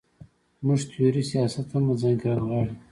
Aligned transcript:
زموږ 0.59 0.81
تیوري 0.91 1.23
سیاست 1.31 1.67
هم 1.73 1.83
په 1.89 1.93
ځان 2.01 2.13
کې 2.19 2.25
را 2.29 2.35
نغاړي. 2.41 2.73